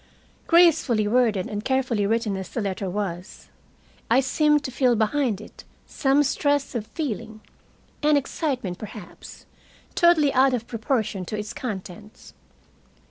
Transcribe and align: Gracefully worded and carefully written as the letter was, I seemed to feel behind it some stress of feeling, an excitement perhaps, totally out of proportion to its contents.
Gracefully 0.47 1.07
worded 1.07 1.45
and 1.47 1.63
carefully 1.63 2.07
written 2.07 2.35
as 2.35 2.49
the 2.49 2.59
letter 2.59 2.89
was, 2.89 3.49
I 4.09 4.19
seemed 4.19 4.63
to 4.63 4.71
feel 4.71 4.95
behind 4.95 5.39
it 5.39 5.63
some 5.85 6.23
stress 6.23 6.73
of 6.73 6.87
feeling, 6.87 7.41
an 8.01 8.17
excitement 8.17 8.79
perhaps, 8.79 9.45
totally 9.93 10.33
out 10.33 10.55
of 10.55 10.65
proportion 10.65 11.23
to 11.25 11.37
its 11.37 11.53
contents. 11.53 12.33